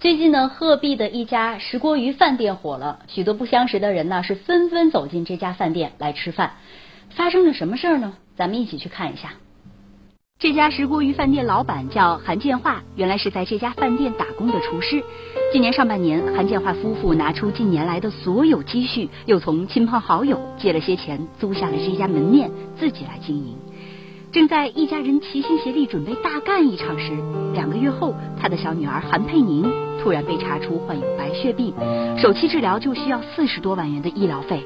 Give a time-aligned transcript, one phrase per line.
[0.00, 6.52] 最近呢，鹤壁的一家石锅鱼饭店火了，许多不相识的人呢是纷纷走进这家饭店来吃饭。
[7.10, 8.14] 发生了什么事儿呢？
[8.36, 9.30] 咱们一起去看一下。
[10.38, 15.02] 这家石锅鱼饭店老板叫韩建化，原来是在这家饭店打工的厨师。
[15.52, 23.56] 今年上半年，韩建化夫妇拿出近年来的所有积蓄，又从亲朋好友借了些钱，租下了这家门面，自己来经营。
[24.30, 27.16] 正在一家人齐心协力准备大干一场时，
[27.52, 29.68] 两个月后，他的小女儿韩佩宁
[30.00, 31.74] 突然被查出患有白血病，
[32.16, 34.64] 首期治疗就需要四十多万元的医疗费，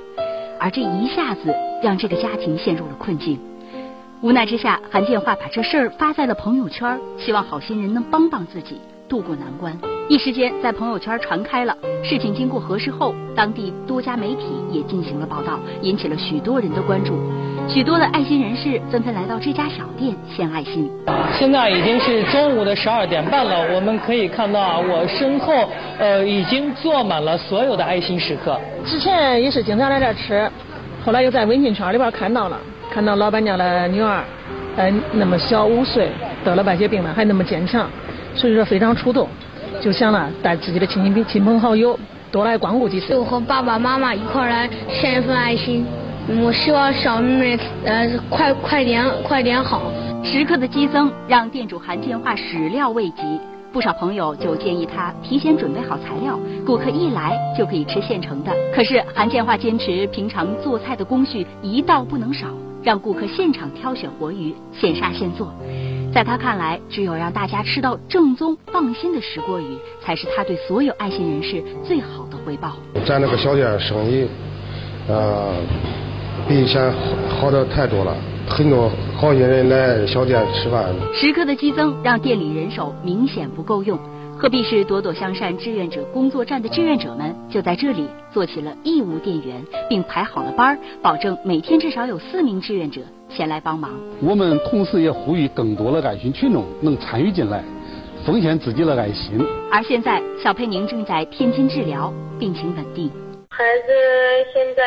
[0.60, 3.38] 而这一下子让这个家庭陷入了困境。
[4.20, 9.76] 无奈之下，韩建化把这事儿发在了朋友圈，希望好心人能帮帮自己，渡过难关。
[10.08, 11.76] 一时间在朋友圈传开了。
[12.04, 17.14] 事情经过核实后，当地多家媒体也进行了报道，引起了许多人的关注。
[17.68, 20.90] 许多的爱心人士纷纷来到这家小店献爱心。
[21.32, 28.60] 现在已经是中午的十二点半了，我们可以看到啊，我身后呃已经坐满了所有的爱心食客。
[28.84, 30.50] 之前也是经常来这吃，
[31.04, 32.58] 后来又在微信圈里边看到了，
[32.90, 34.22] 看到老板娘的女儿，
[34.76, 36.10] 呃那么小五岁
[36.44, 37.88] 得了白血病了，还那么坚强，
[38.34, 39.26] 所以说非常触动，
[39.80, 41.98] 就想了带自己的亲戚亲朋好友
[42.30, 43.08] 多来光顾几次。
[43.08, 45.86] 就和爸爸妈妈一块来献一份爱心。
[46.28, 49.82] 我希望小妹妹呃快快点快点好。
[50.24, 53.40] 食客的激增让店主韩建化始料未及，
[53.72, 58.52] 不少朋友就建议他提前准备好材料，顾客一来就可以吃现成的。
[58.72, 62.46] 可是韩建化坚持平常做菜的工序一道不能少，
[62.84, 65.52] 让顾客现场挑选活鱼，现杀现做。
[66.14, 72.76] 在他看来，只有让大家吃到正宗放心的石锅鱼，才是他对所有爱心人士最好的回报。
[73.04, 74.28] 在那个小店生意，
[75.08, 75.56] 呃。
[76.52, 76.92] 比以前
[77.30, 78.14] 好的太多了，
[78.46, 80.84] 很多好心人来小店吃饭。
[81.14, 83.98] 食客的激增让店里人手明显不够用。
[84.38, 93.90] 鹤壁市朵朵向善志愿者工作站的志愿者们就在这里做起了义务店员，并排好了班，保证每天至少有四名志愿者前来帮忙。
[94.20, 97.64] 我们同时也呼吁更多的爱心群众能参与进来，
[98.26, 99.42] 奉献自己的爱心。
[99.72, 103.08] 而现在，小佩宁正在天津治疗，病情稳定。
[103.48, 104.82] 孩子现在。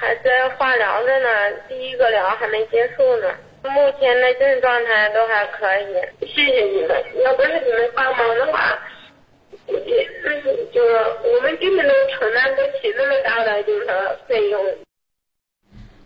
[0.00, 1.28] 还在化疗着呢，
[1.68, 3.28] 第一个疗还没结束呢。
[3.64, 8.78] 目前的精神状态都还可以，谢谢你们，要不是你们帮忙的话，
[9.66, 10.08] 估计
[10.72, 10.94] 就是
[11.24, 13.86] 我们根本都承担不起那么大的就是
[14.28, 14.64] 费用。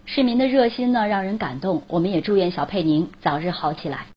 [0.06, 1.82] 市民的热心呢，让人感动。
[1.88, 4.06] 我们也祝愿小佩宁早日好起来。